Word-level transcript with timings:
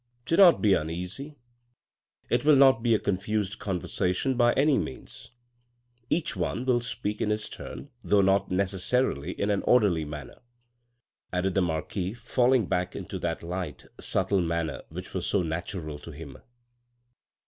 "Do 0.25 0.35
not 0.35 0.63
be 0.63 0.73
uneasy. 0.73 1.37
It 2.27 2.43
will 2.43 2.55
not 2.55 2.81
be 2.81 2.95
a 2.95 2.99
confused 2.99 3.59
conversation 3.59 4.35
by 4.35 4.53
any 4.53 4.75
means. 4.79 5.29
Each 6.09 6.35
one 6.35 6.65
will 6.65 6.79
speak 6.79 7.21
in 7.21 7.29
his 7.29 7.47
turn, 7.47 7.91
though 8.03 8.21
not 8.23 8.49
necessarily 8.49 9.33
in 9.39 9.51
an 9.51 9.61
orderly 9.67 10.05
manner," 10.05 10.41
added 11.31 11.53
the 11.53 11.61
marquis 11.61 12.15
falling 12.15 12.65
back 12.65 12.95
into 12.95 13.19
that 13.19 13.43
light, 13.43 13.85
subtle 13.99 14.41
manner 14.41 14.81
which 14.89 15.13
was 15.13 15.27
so 15.27 15.43
natural 15.43 15.99
to 15.99 16.09
him. 16.09 16.37